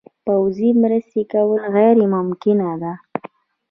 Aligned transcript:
پوځي 0.25 0.69
مرستې 0.81 1.21
کول 1.31 1.61
غیر 1.73 1.95
ممکنه 2.13 2.71
ده. 2.81 2.93